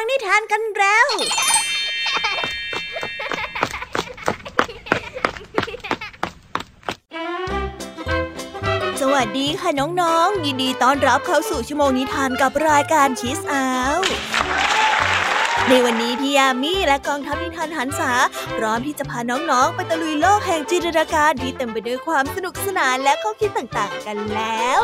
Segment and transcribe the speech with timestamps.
[0.00, 1.06] ฟังนิทานกันแล้ว
[9.00, 13.66] สวัสดีค่ะน้องๆ ยินดีต้อนรับเข้าสู่ชั่วโมงนิทานกับรายการคิสอา
[13.96, 13.98] ว
[15.70, 18.12] ในวันนี้พี่ยามีและกองทัพนิทานหันษา
[18.56, 24.80] พร้อมที่จะพาน้องๆ ไปตะลุยโลกแห่งจินตนาการที่เต็มไปด้วยความสนุกสนานและข้อคิดต่างๆ กันแล้ว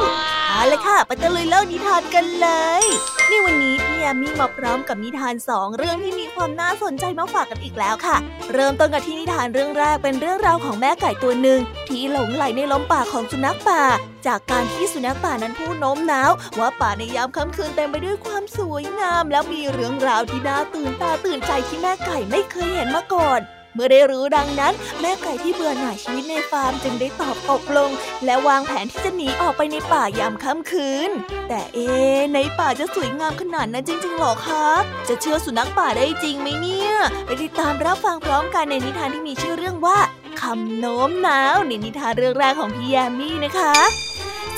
[0.48, 2.48] เอาละค่ะไปตะลุยโลกนิทานกันเล
[2.82, 2.84] ย
[3.28, 8.16] ในวันนี้พี่ยามีมาพร้อมกับนิทานสองเรื่องที่มีความน่าสนใจมาฝากกันอีกแล้วค่ะ
[8.52, 13.82] เริ่มต้นกันที่นิทานเรื่องแรกเป็นเรื่องราวของแม่ไก่ตัวหนึ่งที่หลงไหลในล้มป่าของสุนัขป่า
[14.26, 23.40] จากการที่สุนัขป่านั้นพูดโน้มน้าวว่าป่าในยามค่ำคืนเต็มไปด้วยความสวยงาม และมีเรื่องราวที่น่าตื่นตาตื่นใจที่แม่ไก่ไม่เคยเห็นมาก่อน
[23.74, 27.90] เมื่อได้รู้ดังนั้น แม่ไก่ที่เบื่อหน่ายชีวิตในฟาร์มจึงได้ตอบตกลง
[28.24, 31.10] และวางแผนที่จะหนีออกไปในป่ายามค่ำคืน
[31.48, 31.88] แต่เอ๊
[32.34, 34.66] ในป่าจะสวยงามขนาดนั้นจริงๆหรอคะ
[35.08, 36.90] จะเชื่อสุนัขป่าได้จริงไหมเนี่ย
[37.26, 39.98] ไปติดตามรับฟังพร้อมกันในนิทานที่มีชื่อเรื่องว่า
[40.40, 43.74] คำโน้มน้าวในนิทานเรื่องแรกของพี่ยามีนะคะ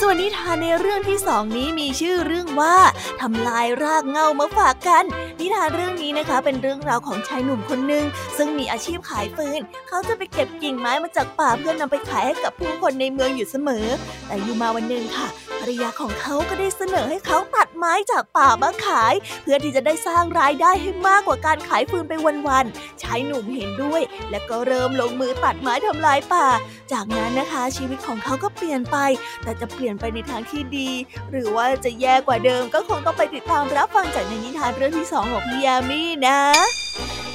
[0.01, 2.77] ส่วนนิทานในเรื่องที่สองนี้มีชื่อเรื่องว่า
[3.21, 5.03] ทำลายรากเงามาฝากกัน
[5.39, 8.05] นิทานเรื่องนี้นะคะเป็นเรื่องราวของชายหนุ่มคนหนึ่ง
[8.37, 13.85] ซึ่งมีอาชีพขายฟืน เขาจะไปเก็บกิ่งไม้มาจากป่าเพื่อนำไปขายให้กับผู้คนในเมืองอยู่เสมอ
[14.27, 15.27] แต่อยู่มาวันหนึ่งค่ะ
[15.59, 22.13] ภรรยาของเขาก็ได้เสนอให้เขาตัดไม้จากป่ามาขาย เพื่อที่จะได้สร้างรายได้ให้มากกว่าการขายฟืนไป
[22.47, 24.01] วันๆชายหนุ่มเห็นด้วย
[24.31, 26.47] และก็เริ่มลงมือตัดไม้ทำลายป่า
[26.93, 28.97] จากนั้นนะคะ ชีวิตของเขาก็เปลี่ยนไป
[29.43, 30.89] แต่จะเปลี่ยนี่ยนไปในทางที่ดี
[31.31, 36.39] หรือว่าจะแย่กว่าเดิมก็คงต้องไปติดตามรับฟังจากในนิทานเรื่องที่สองของพี่ยามีนะ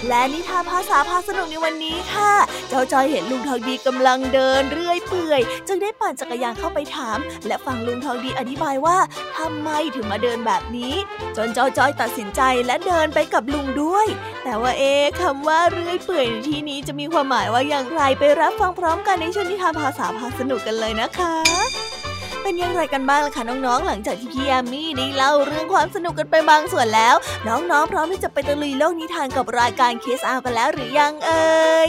[0.09, 2.33] และนิทานภาษาพาสนุกในวันนี้ค่ะ
[2.69, 8.99] เจ้าจอยเห็นลุงทองดีกำลังเดินเรื่อยเปื่อย จึงได้ปั่นจักรยานเข้าไปถาม และฟังลุงทองดีอธิบายว่า
[9.39, 10.95] ทำไมถึงมาเดินแบบนี้
[11.37, 14.07] จนเจ้าจอยตัดสินใจและเดินไปกับลุงด้วย
[14.45, 22.02] แต่ว่าเอ๊คำว่าเรื่อยเปื่อยในที่นี้จะมีความหมายว่าอย่างไรไปรับฟังพร้อมกันในช่วงนิทานภาษาพาสนุกกันเลยนะคะ
[22.43, 27.15] เป็นอย่างไรกันบ้างล่ะคะน้องๆ หลังจากที่พี่ยามีได้เล่าเรื่องความสนุกกันไปบางส่วนแล้ว
[27.49, 31.89] น้องๆ พร้อมที่จะไปตะลุยโลกนิทานกับรายการเคสอากันแล้วหรือยังเอ่ย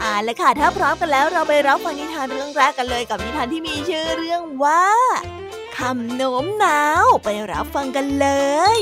[0.00, 4.84] อ่าละค่ะถ้าพร้อมกันแล้วเราไปรับฟังนิทานเรื่องแรกกันเลยกับนิทานที่มีชื่อเรื่องว่า
[5.76, 8.28] คำโน้มน้าวไปรับฟังกันเล
[8.76, 8.80] ย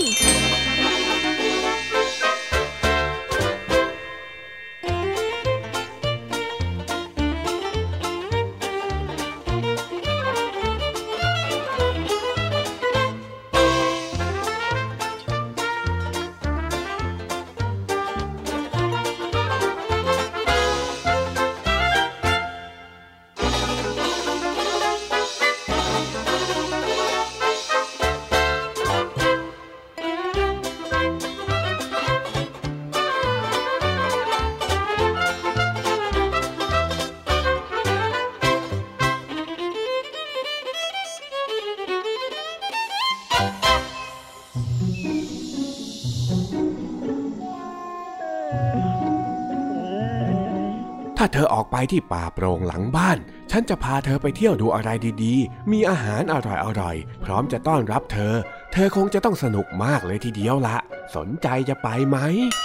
[51.32, 53.18] เธอออกไปที่ป่าโปร่งหลังบ้าน
[53.50, 54.90] ฉันจะพาเธอไปเที่ยวดูอะไร
[55.24, 56.34] ดีๆ มีอาหารอ
[56.80, 58.34] ร่อยๆ พร้อมจะต้อนรับเธอ
[58.72, 60.76] เธอคงจะต้องสนุกมากเลยทีเดียวละ
[61.16, 62.16] สนใจจะไปไหม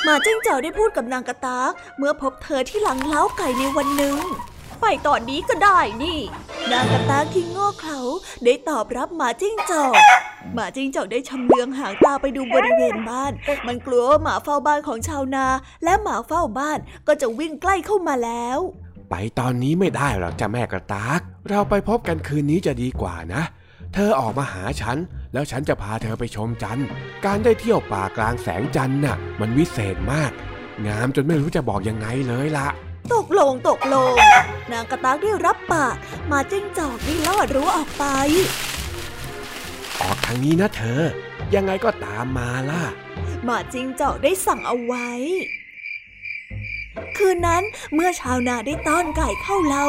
[0.05, 4.17] หมาจิ้งจอกได้พูดกับนางกระตากเมื่อพบเธอที่หลังเล้าไก่ในวันหนึ่ง
[4.81, 6.19] ไปตอนนี้ก็ได้นี่
[6.71, 7.99] นางกระตากที่โง่เขลา
[8.43, 9.93] ได้ตอบรับหมาจิ้งจอก
[10.53, 13.31] หมาจิ้งจอกได้ชำเลืองหางตาไปดูบริเวณบ้าน
[13.67, 15.45] มันกลัวว่าหมาเฝ้าบ้านของชาวนา
[15.83, 18.59] และหมาเฝ้าบ้านก็จะวิ่งใกล้เข้ามาแล้ว
[19.09, 23.43] ไปตอนนี้ไม่ได้หรอกจ้ะแม่กระตาก เราไปพบกันคืนนี้จะดีกว่านะ
[23.93, 24.97] เธอออกมาหาฉัน
[25.33, 26.87] แล้วฉันจะพาเธอไปชมจันทร์
[27.25, 30.31] การได้เที่ยวป่ากลางแสงจันทร์น่ะ มันวิเศษมาก
[30.87, 32.67] งามจนไม่รู้จะบอกยังไงเลยละ
[33.13, 34.13] ตกลงตกลง
[34.71, 35.95] นางกระตากได้รับปาก
[36.27, 38.05] หมาจิ้งจอกได้ลอดรั้วออกไป
[40.01, 41.01] ออกทางนี้นะเธอ
[41.55, 42.83] ยังไงก็ตามมาล่ะ
[43.43, 45.09] หมาจิ้งจอกได้สั่งเอาไว้
[47.17, 47.63] คืนนั้น
[47.93, 49.85] เมื่อชาวนาได้ต้อนไก่เข้าเล้า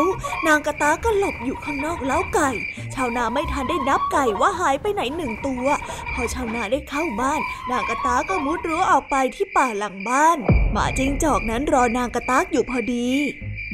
[0.46, 2.50] นางกระตาก็หลบอยู่ข้างนอกเล้าไก่
[2.94, 5.66] ชาวนาไม่ทันได้นับไก่ว่าหายไปไหนหนึ่งตัว
[6.12, 7.40] พอชาวนาได้เข้าบ้าน
[7.70, 10.38] นางกระตาก็มุดรั้วออกไปที่ป่าหลังบ้าน
[10.72, 13.08] หมาจิ้งจอกนั้นรอนางกระตากอยู่พอดี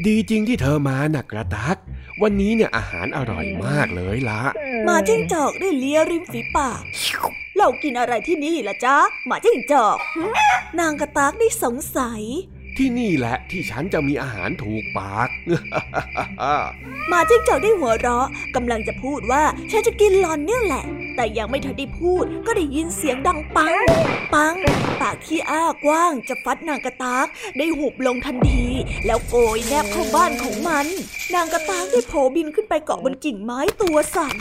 [0.07, 1.79] ดีจริงที่เธอมานะกระตัก
[2.23, 4.43] วันนี้เนี่ยอาหารอร่อยมากเลยละ
[4.85, 6.83] หมาจิ้งจอกได้เลียริมฝีปาก
[7.57, 8.97] เรากินอะไรที่นี่ล่ะจ๊ะ
[9.27, 10.25] หมาจิ้งจอกหึ
[10.81, 12.23] นางกระตากได้สงสัย
[12.79, 15.29] ที่นี่แหละที่ฉันจะมีอาหารถูกปาก
[17.09, 18.26] หมาจิ้งจอกได้หัวเราะ
[18.56, 20.85] กำลังจะพูดว่าฉันจะกินหลอนเนี่ยแหละ
[21.16, 23.75] แต่ยังไม่ทันได้พูดก็ได้ยินเสียงดังปัง
[24.34, 24.55] ปัง
[25.00, 27.26] ปากที่อ้ากว้างจะฟัดนางกระตาก
[27.58, 28.66] ได้หุบลงทันที
[29.06, 30.87] แล้วโกยแนบเข้าบ้านของมัน
[31.34, 34.37] นางกระตากได้โผบินขึ้นไปเกาะบนกิ่งไม้ตัวสั่น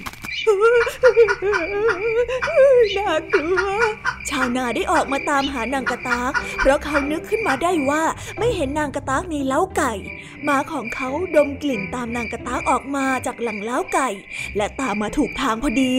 [2.98, 3.68] น่ากลัว
[4.30, 8.04] ชาวนาได้ออกมาตามหานางกระตาก เพราะเขานึกขึ้นมาได้ว่า
[8.38, 9.94] ไม่เห็นนางกระตากในเล้าไก่
[10.44, 14.10] หมาของเขาดมกลิ่นตามนางกระตากออกมาจากหลังเล้าไก่
[14.58, 15.96] และตามมาถูกทางพอดี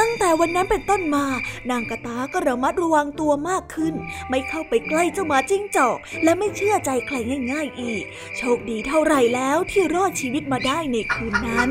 [0.00, 1.26] ตั้งแต่วันนั้นเป็นต้นมา
[1.70, 3.94] นางกระตาก็ระมัดระวังตัวมากขึ้น
[4.28, 7.16] ไม่เข้าไปใกล้เจ้าหมาจิ้งจอก และไม่เชื่อใจใคร
[7.52, 8.04] ง่ายๆอีก
[8.36, 11.68] โชคดีเท่าไหร่แล้วที่รอดชีวิตมาได้ในคืนนั้น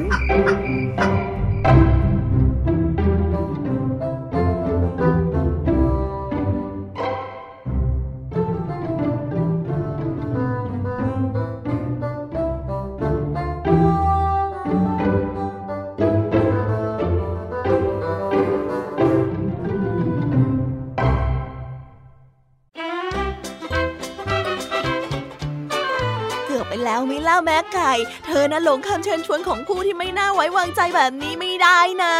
[28.25, 32.15] เธอนะหลงคำเชิญชวนของผู้ที่ไม่น่าไว้วางใจแบบนี้ไม่ได้นะ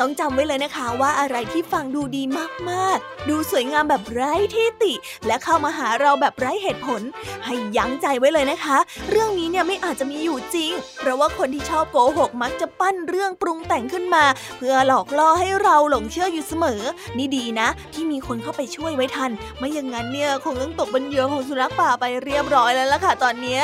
[0.00, 2.22] ต้องจำไว้เลยนะคะว่าอะไรที่ฟังดูดี
[2.70, 4.92] มากๆ ดูสวยงามแบบไร้ที่ติ
[5.26, 7.02] และเข้ามาหาเราแบบไร้เหตุผล
[7.44, 8.76] ให้ยั้งใจไว้เลยนะคะ
[9.10, 14.24] เรื่องนี้เนี่ยไม่อาจจะมีอยู่จริง เพราะว่าคนที่ชอบโกหกมักจะปั้นเรื่องปรุงแต่งขึ้นมา
[14.58, 16.82] เพื่อหลอกล่อให้เราหลงเชื่ออยู่เสมอ
[17.18, 23.62] นี่ดีนะ ที่มีคนเข้าไปช่วยไว้ทัน ไม่อย่างนั้นเนี่ยคงต้องตกเป็นเหยื่อของสุนัขป่าไปเรียบร้อยแล้วล่ะค่ะตอนเนี้ย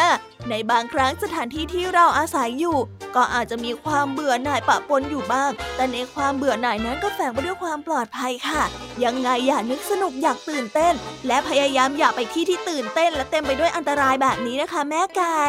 [0.51, 2.79] ในบางครั้งสถานที่ที่เราอาศัยอยู่
[3.17, 8.63] ก็อาจจะมีความเบื่อหน่ายปะปนอยู่บ้าง แต่ในความเบื่อหน่ายนั้นก็แฝงไปด้วยความปลอดภัยค่ะ
[9.05, 10.95] ยังไงอย่านึกสนุกอยากตื่นเต้น
[11.27, 15.43] และพยายามอย่าไปที่ที่ตื่นเต้น และเต็มไปด้วยอันตรายแบบนี้นะคะ แม่ไก่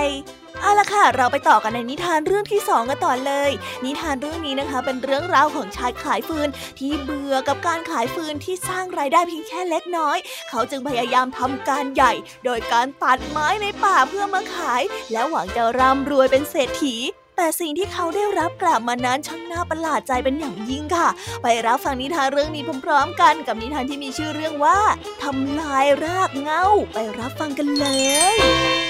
[0.62, 3.52] เอาละค่ะ เราไปต่อกันในนิทานเรื่องที่สองกันต่อเลย
[3.86, 10.18] นิทานเรื่องนี้นะคะ เป็นเรื่องราวของชายขายฟืนที่เบื่อกับการขายฟืนที่สร้างรายได้เพียงแค่เล็กน้อย
[10.50, 12.14] เขาจึงพยายามทำการใหญ่
[12.46, 16.96] โดยการตัดไม้ในป่าเพื่อมาขาย และหวังจะร่ำรวยเป็นเศรษฐี
[17.38, 21.10] แต่สิ่งที่เขาได้รับกลับมานั้นช่างน่าประหลาดใจเป็นอย่างยิ่งค่ะ
[21.42, 24.80] ไปรับฟังนิทานเรื่องนี้พร้อมๆกันกับนิทานที่มีชื่อเรื่องว่า
[25.24, 26.64] ทำลายรากเงา
[26.94, 27.88] ไปรับฟังกันเล
[28.36, 28.83] ย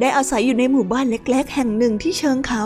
[0.00, 2.64] ได้อาศัยอยู่ในหมู่บ้านเล็ก ๆ แห่งหนึ่งที่เชิงเขา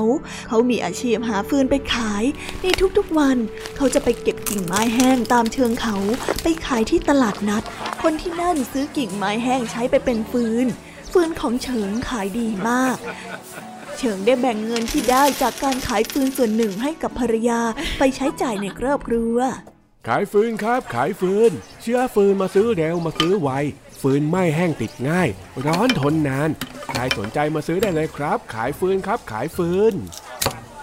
[0.49, 2.25] เขามีอาชีพหาฟืนไปขาย
[2.62, 3.37] ในทุกๆวัน
[3.76, 5.96] เขาจะไปเก็บกิ่งไม้แห้งตามเชิงเขา
[6.43, 7.62] ไปขายที่ตลาดนัด
[8.02, 10.67] คนที่นั่นซื้อกิ่งไม้แห้งใช้ไปเป็นฟืน
[11.12, 12.96] ฟืนของเฉิงขายดีมาก
[13.99, 17.61] เฉิงได้แบ่งเงินที่ได้จากการขายฟืนส่วนหนึ่งให้กับภรรยา
[17.99, 19.38] ไปใช้จ่ายในครอบครัว
[20.12, 21.50] ขายฟืนครับขายฟืน
[21.82, 23.50] เชื่อฟืนมาซื้อเร็วมาซื้อไว
[24.00, 25.28] ฟืนไม่แห้งติดง่าย
[25.66, 26.50] ร้อนทนนาน
[26.88, 29.94] ใครสนใจมาซื้อได้เลยครับ ขายฟืนครับ ขายฟืน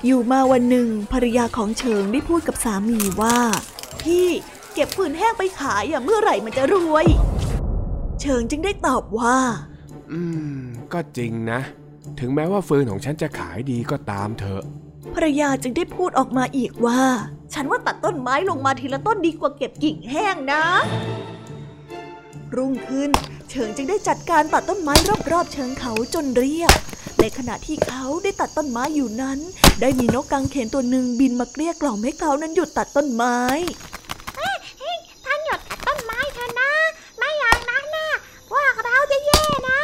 [0.06, 3.40] อยู่มาวันหนึ่งภรรยาของเฉิงได้พูดกับสามีว่า
[4.02, 4.28] พี่
[4.74, 7.06] เก็บฟืนแห้งไปขายอย่าเมื่อไหร่มันจะรวย
[8.20, 9.38] เฉิงจึงได้ตอบว่า
[10.12, 10.22] อื
[10.60, 11.60] ม ก็จริงนะ
[12.20, 14.64] ถึงแม้ว่าฟืนของฉันจะขายดีก็ตามเถอะ
[15.16, 17.02] ภรรยาจึงได้พูดออกมาอีกว่า
[17.54, 20.64] ฉันว่าตัดต้นไม้ลงมาทีละต้นดีกว่าเก็บกิ่งแห้งนะ
[22.56, 23.10] รุ่งขึ้น
[23.50, 24.94] เฉิงจึงได้จัดการตัดต้นไม้
[25.32, 26.74] รอบๆเชิงเขาจนเรียบ
[27.20, 29.40] ในขณะที่เขาได้ตัดต้นไม้อยู่นั้น
[29.82, 33.38] ได้มีนกกังเขนตัวหนึ่งบินมาเกลี้ยกล่อมให้เขานั้นหยุดตัดต้นไม้
[35.26, 36.72] ท่านหยุดตัดต้นไม้เถอะนะ
[37.18, 38.10] ไม่อย่างนั้นนะ
[38.50, 39.80] พวกเราจะแย่นะ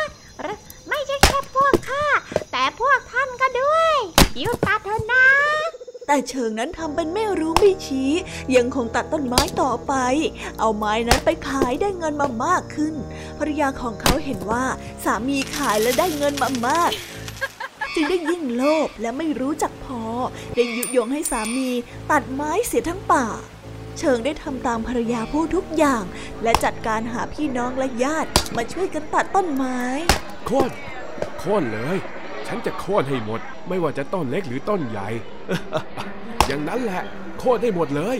[0.87, 2.05] ไม่ใช่แค่พวกข้า
[2.51, 3.95] แต่พวกท่านก็ด้วย
[4.39, 5.27] หยุดตัดเถอะนะ
[6.13, 8.11] แต่เชิงนั้นทำเป็นไม่รู้ไม่ชี้
[8.55, 9.93] ยังคงตัดต้นไม้ต่อไป
[10.59, 12.95] เอาไม้นั้นไปขายได้เงินมามากขึ้น
[13.37, 14.65] ภรรยาของเขาเห็นว่า
[15.03, 16.91] สามีขายและได้เงินมามาก
[17.93, 20.01] จึงได้ยิ่งโลภและไม่รู้จักพอ
[20.55, 21.69] ได้ยุยงให้สามี
[22.11, 23.25] ตัดไม้เสียทั้งป่า
[23.99, 26.03] เชิงได้ทำตามภรรยาพูดทุกอย่าง
[26.43, 29.79] และจัดการหาพี่น้องและญาติมาช่วยกันตัดต้นไม้
[30.45, 30.69] โค่น
[31.39, 31.99] โค่นเลย
[32.53, 33.39] ฉันจะโค่นให้หมด
[33.69, 35.09] ไม่ว่าจะต้นเล็กหรือต้นใหญ่
[36.47, 37.03] อย่างนั้นแหละ
[37.39, 38.17] โค่นให้หมดเลย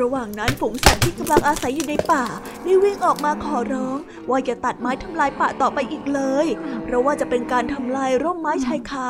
[0.00, 2.24] ระหว่างนั้นฝูงสัตว์ที่กำลังอาศัยอยู่ในป่า
[2.62, 3.98] ได้วิ่งออกมาขอร้อง
[4.30, 6.46] ว่าอย่าตัดไม้ทำลายป่าต่อไปอีกเลย
[6.84, 9.08] เพราะว่าจะเป็นการทำลายร่มไม้ชายคา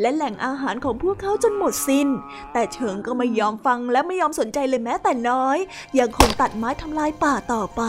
[0.00, 2.08] และแหล่งอาหารของพวกเขาจนหมดสิน้น
[2.52, 5.58] แต่เฉิงก็ไม่ยอมฟังและไม่ยอมสนใจเลยแม้แต่น้อย
[5.98, 7.82] ยังคงตัดไม้ทำลายป่าต่อไป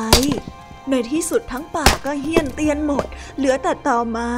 [0.91, 3.05] ในที่สุดทั้งป่าก็เฮี้ยนเตียนหมด
[3.37, 4.35] เหลือแต่ตอไม้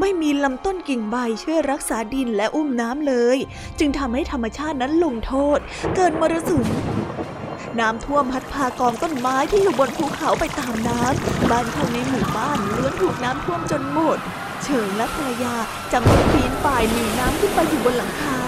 [0.00, 3.38] ไม่มีลำต้นกิ่งใบช่วยรักษาดินและอุ้มน้ำเลย
[3.78, 5.58] จึงทำให้ธรรมชาตินั้นลงโทษ
[5.96, 6.66] เกิดมรสุม
[7.80, 14.18] น้ำท่วมพัดพากองต้นไม้ที่อยู่บนภูเขาไปตามน้ำ บ้านของในหมู่บ้านล้วนถูกน้ำท่วมจนหมด
[14.62, 15.54] เฉิงและภรรยา
[15.92, 18.40] จำต้องปีนป่ายหนีน้ำขึ้นไปอยู่บนหลังคา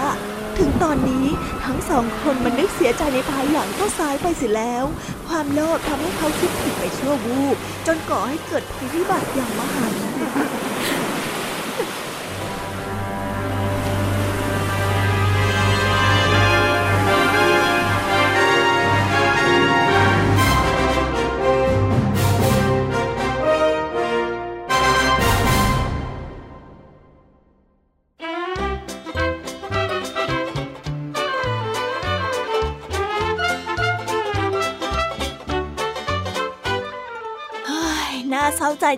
[0.57, 1.27] ถึงตอนนี้
[1.65, 4.85] ทั้งสองคนมันนึกเสียใจในภายหลังก็สายไปเสียแล้ว
[5.27, 7.57] ความโลภทำให้เขาคิดผิดไปชั่ววูบ
[7.87, 11.06] จนก่อให้เกิดภัยพิบัติอย่างมหันต์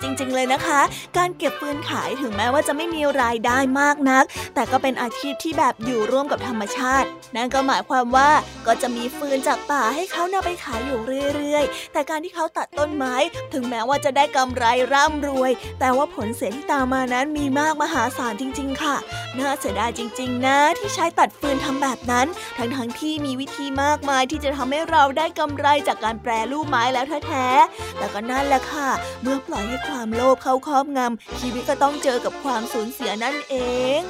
[0.04, 0.82] จจริง ๆ เลยนะคะ
[1.18, 4.24] การเก็บฟืนขายถึงแม้ว่าจะไม่มีรายได้มากนัก
[4.56, 8.30] แต่ก็เป็นอาชีพที่แบบอยู่ร่วมกับธรรมชาติ นั่นก็หมายความว่า
[8.68, 11.00] ก็จะมีฟืนจากป่าให้เขานำไปขายอยู่
[11.36, 13.16] เรื่อยๆ แต่การที่เขาตัดต้นไม้
[13.54, 18.96] ถึงแม้ว่าจะได้กำไรร่ำรวย แต่ว่าผลเสียที่ตามมานั้นมีมากมหาศาลจริง ๆ ค่ะ
[19.38, 28.90] น่าเสียดายจริง ๆ นะ ที่ใช้ตัดฟืนทำแบบนั้น ทั้งๆที่มีวิธีมากมายที่จะทำให้เราได้กำไรจากการแปรรูปไม้แล้วแท้ๆแต่ก็นั่นแหละค่ะ
[29.22, 33.56] เมื่อปล่อยให้ความโลภเข้าครอบงำชีวิตก็ต้องเจอกับความสูญเสียนั่นเอ
[34.02, 34.04] ง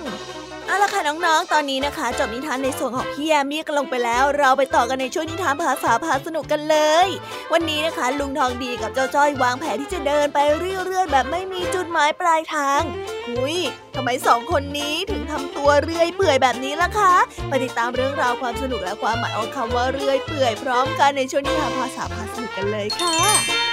[0.70, 7.08] เอาละค่ะน้องๆ ตอนนี้นะคะ จบนิทานในส่วนของพี่แยมี่กันลงไปแล้ว เราไปต่อกันในช่วงนิทานภาษาพาสนุกกันเลย
[7.54, 12.82] วันนี้นะคะ ลุงทองดีกับเจ้าจ้อยวางแผนที่จะเดินไปเรื่อยๆแบบไม่มีจุดหมายปลายทาง
[13.28, 13.58] หุย
[13.96, 17.14] ทำไมสองคนนี้ถึงทำตัวเรื่อยเปื่อยแบบนี้ล่ะคะ
[17.48, 23.69] ไปติดตามเรื่องราวความสนุกและความหมายของคำว่าเรื่อยเปื่อยพร้อมกันในช่วงนิทานภาษาพาสนุกกันเลยค่ะ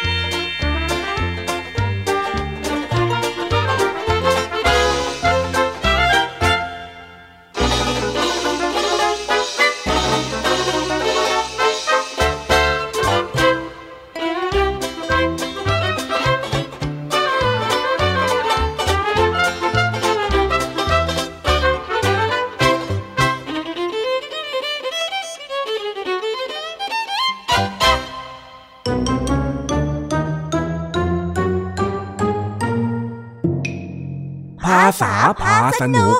[35.80, 36.16] สนุก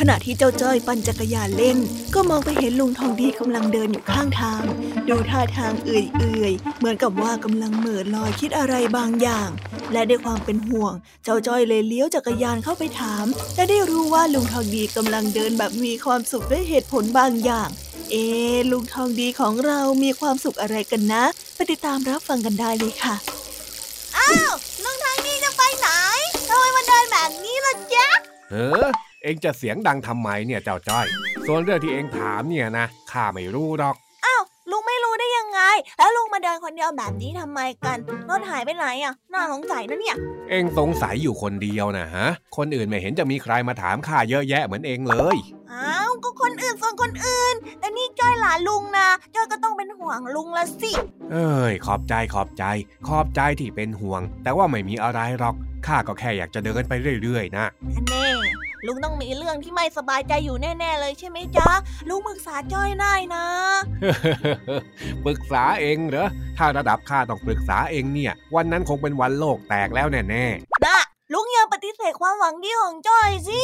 [0.00, 1.78] ขณะที่เจ้าจ้อยปั่นจักรยานเล่น
[2.14, 4.62] ก็มองไปเห็นลุงทองดีกำลังเดินอยู่ข้างทาง
[5.08, 9.48] ดูท่าทางเอื่อยๆ เหมือนกับว่ากำลังเหม่อลอยคิดอะไรบางอย่าง
[9.92, 10.92] และด้วยความเป็นห่วง
[11.24, 13.24] เจ้าจ้อยเลยเลี้ยวจักรยานเข้าไปถาม
[13.56, 17.68] และได้รู้ว่าลุงทองดีกำลังเดินแบบมีความสุขด้วยเหตุผลบางอย่าง
[18.10, 18.24] เอ๊
[18.70, 23.14] ลุงทองดีของเรามีความสุขอะไรกันนะ ไปติดตามรับฟังกันได้เลยค่ะ
[24.16, 24.52] อ้าว
[24.84, 25.88] ลุงทองดีจะไปไหน
[26.48, 28.08] ทำไมมาเดินแบบนี้ล่ะจ๊ะ
[28.50, 28.86] เออ
[29.22, 31.06] เองจะเสียงดังทำไมเนี่ยเจ้าจ้อย
[31.46, 34.05] ส่วนเรื่องที่เองถามเนี่ยนะข้าไม่รู้หรอกลุงไม่รู้
[35.56, 37.98] ได้ยังไง แล้วลุงมาเดินคนเดียวแบบนี้ทำไมกัน
[38.30, 40.16] รถหายไปไหนอะน่าสงสัยนะเนี่ย
[40.50, 45.36] เอ็งสงสัยอยู่คนเดียวนะฮะ คนอื่นไม่เห็นจะมีใครมาถามข้าเยอะแยะเหมือนเองเลย
[45.72, 50.92] อ้าวก็คนอื่นส่วนคนอื่น แต่นี่จ้อยหลานลุงนะจ้อยก็ต้องเป็นห่วงลุงละสิ
[51.32, 52.64] เอ้ยขอบใจขอบใจ
[53.08, 55.54] ขอบใจที่เป็นห่วง แต่ว่าไม่มีอะไรหรอก
[55.86, 57.66] ข้าก็แค่อยากจะเดินไปเรื่อยๆนะ
[58.08, 58.26] แน่
[58.86, 61.70] ลุงต้องมีเรื่องที่ไม่สบายใจอยู่แน่ๆเลยใช่ไหมจ๊ะ
[62.08, 63.44] ลุงปรึกษาจ้อยได้นะ
[65.24, 66.28] ปรึกษาเองเหรอ
[66.58, 70.34] ถ้าระดับข้าต้องปรึกษาเองเนี่ย วันนั้นคงเป็นวันโลกแตกแล้วแน่ๆ
[70.86, 70.98] นะ
[71.32, 73.62] ลุงอย่าปฏิเสธความหวังดีของจ้อยสิ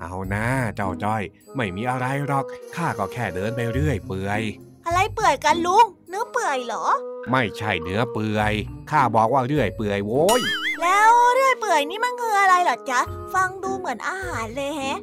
[0.00, 1.22] เอานะเจ้าจ้อย
[1.56, 4.42] ไม่มีอะไรหรอก ข้าก็แค่เดินไปเรื่อยเปื่อย
[4.86, 6.84] อะไรเปื่อยกันลุง เนื้อเปื่อยเหรอ
[7.30, 8.54] ไม่ใช่เนื้อเปื่อย
[8.90, 10.40] ข้าบอกว่าเรื่อยเปื่อยโว้ย
[10.82, 13.00] แล้วเรื่อยเปื่อยนี่มันคืออะไรหรอจ๊ะ
[13.34, 14.98] ฟังดูเหมือนอาหารเลยแฮะ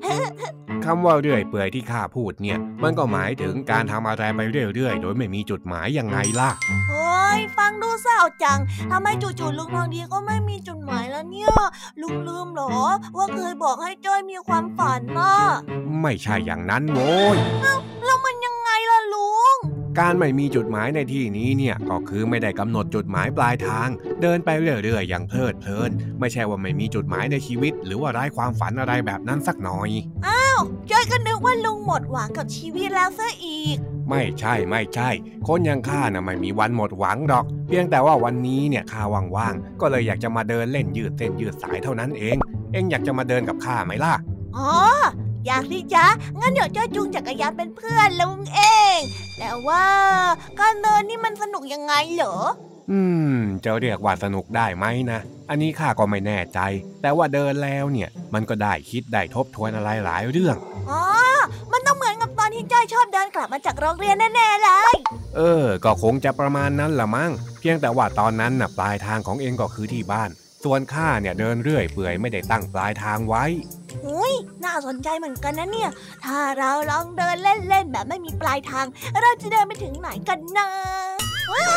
[0.85, 4.39] คำว่าเรื่อยเปื่อยที่ข้าพูดเนี่ย มันก็หมายถึงการทำอะไรไป
[4.75, 6.49] เรื่อยๆ โดยไม่มีจุดหมายยังไงล่ะ
[6.89, 8.59] เฮ้ยฟังดูเศร้าจัง
[8.91, 11.51] ทำไมจู่ๆลุงทองดีก็ไม่มีจุดหมายแล้วเนี่ย
[12.01, 12.69] ลุงลืมหรอ
[13.17, 15.33] ว่าเคยบอกให้จ้อยมีความฝันน่ะ
[16.01, 17.37] ไม่ใช่อย่างนั้นโว้ย
[18.05, 19.57] แล้วมันยังไงล่ะลุง
[19.97, 23.87] การไม่มีจุดหมายในที่นี้เนี่ยก็คือไม่ได้กำหนดจุดหมายปลายทาง
[24.21, 29.89] เดินไปเรื่อยๆอย่างเพลิดเพลิน ไม่ใช่ว่าไม่มีจุดหมายในชีวิต หรือว่าไร้ความฝันอะไรแบบนั้นสักหน่อย
[30.91, 33.77] จอยก็นึกว่าลุงหมดหวังกับชีวิตแล้วซะอีก
[34.09, 35.09] ไม่ใช่ไม่ใช่
[35.47, 39.01] คนอย่างข้าน่ะไม่มีวันหมดหวังหรอก เพียงแต่ว่าวันนี้เนี่ยข้า
[39.35, 42.35] ว่างๆก็เลยอยากจะมาเดินเล่นยืดเส้นยืดสายเท่านั้นเอง
[42.73, 44.13] เอ็งอยากจะมาเดินกับข้าไหมล่ะ
[44.57, 44.71] อ๋อ
[45.47, 46.05] อยากดิจ๊ะ
[46.39, 48.59] งั้นเดี๋ยวจ้อยจูงจักรยานเป็นเพื่อนลุงเอ
[48.97, 48.99] ง
[49.39, 49.83] แต่ว่า
[50.59, 52.35] การเดินนี่มันสนุกยังไงเหรอ
[52.91, 52.99] อื
[53.35, 55.19] ม จะเรียกว่าสนุกได้ไหมนะ
[55.49, 56.59] อันนี้ข้าก็ไม่แน่ใจ
[57.01, 60.55] แต่ว่าเดินแล้วเนี่ย มันก็ได้คิดได้ทบทวนอะไรหลายเรื่อง
[60.89, 61.03] อ๋อ
[61.71, 64.95] มันต้องเหมือนกับตอนที่จ้อยชอบเดินกลับมาจากโรงเรียนแน่ๆเลย
[65.35, 70.29] เออ ก็คงจะประมาณนั้นละมั้ง เพียงแต่ว่าตอนนั้นน่ะปลายทางของเองก็คือที่บ้าน
[70.63, 73.43] ส่วนข้าเนี่ยเดินเรื่อยเปื่อยไม่ได้ตั้งปลายทางไว้
[74.05, 75.89] หุยน่าสนใจเหมือนกันนะเนี่ย
[76.25, 78.85] ถ้าเราลองเดินเล่นๆแบบไม่มีปลายทาง
[79.21, 80.69] เราจะเดินไปถึงไหนกันนะ
[81.53, 81.67] ว้า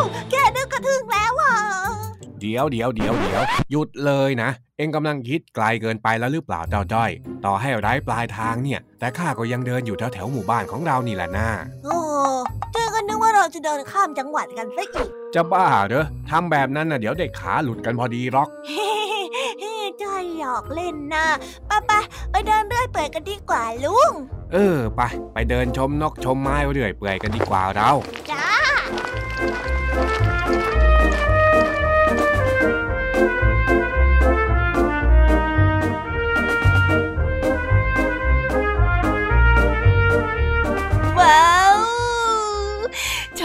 [0.00, 1.54] วแค่นึกก็ถึงแล้วอะ
[2.40, 7.10] เดี๋ยวเดี๋ยวเดี๋ยวเดี๋ยวหยุดเลยนะ เองกำลังคิดไกลเกินไปแล้วหรือเปล่าเจ้าจ้อย
[7.44, 11.48] ต่อให้ไร้ปลายทางเนี่ย แต่ข้าก็ยังเดินอยู่แถวแถวๆหมู่บ้านของเรานี่แหละนะ
[11.84, 11.98] โอ้
[12.72, 12.79] เจอกันนึกว่า
[13.40, 20.04] เราจะเดินข้ามจังหวัดกันซะอีก จะบ้าเหรอทำแบบนั้นน่ะเดี๋ยวเด็กขาหลุดกันพอดีหรอกเฮ้ใจ
[20.38, 21.26] หยอกเล่นนะ
[21.66, 21.92] ไปไป
[22.30, 24.12] ไปเดินเรื่อยเปื่อยกันดีกว่าลุง
[24.52, 25.00] เออไป
[25.34, 27.90] ไปเดินชมนกชมไม้เรื่อยเปื่อยกันดีกว่าเรา
[28.30, 28.46] จ้า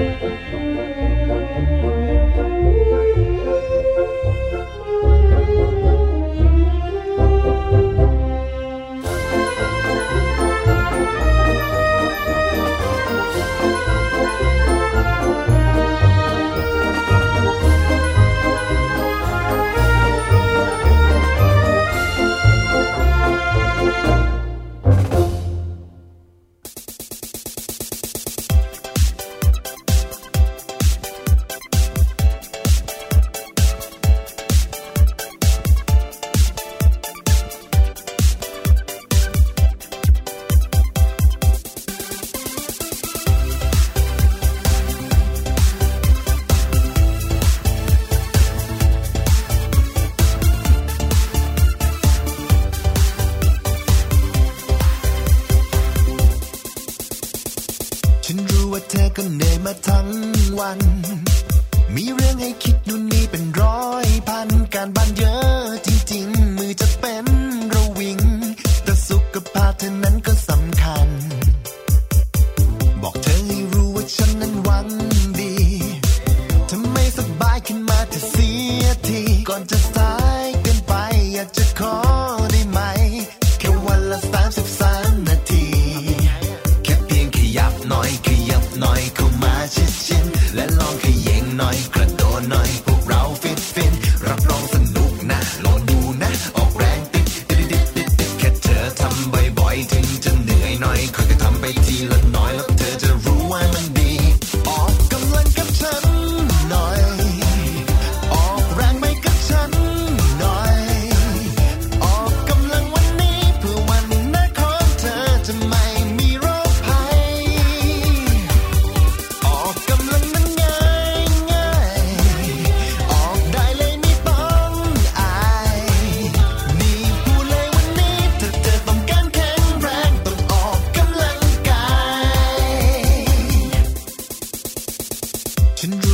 [0.00, 0.49] ฉัน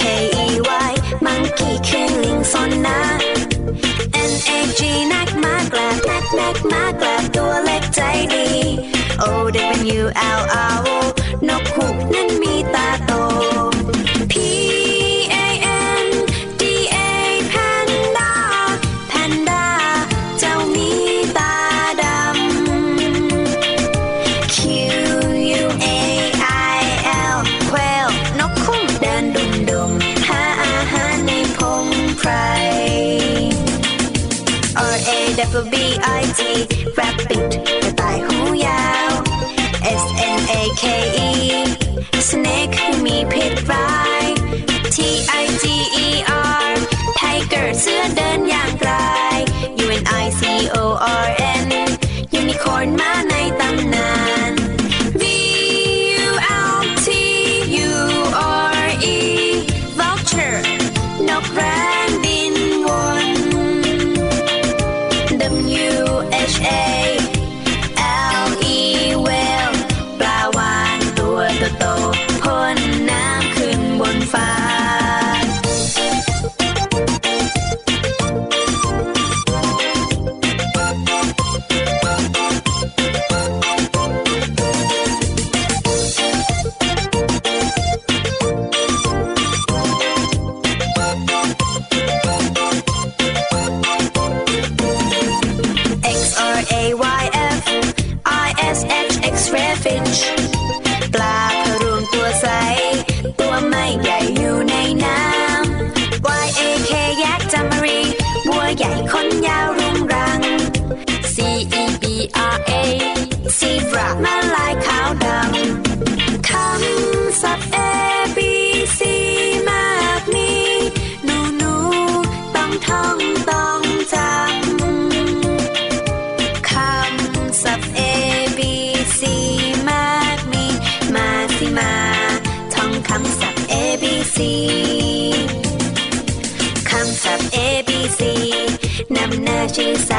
[0.00, 0.04] K
[0.44, 0.48] E
[0.88, 0.92] Y
[1.26, 3.00] monkey คือลิงซนนะ
[4.30, 4.80] N A G
[5.12, 8.00] นักมากลานักนักมากลาตัวเล็กใจ
[8.34, 8.46] ดี
[9.22, 9.24] O
[9.98, 10.02] W
[10.38, 10.40] L
[10.74, 10.99] R O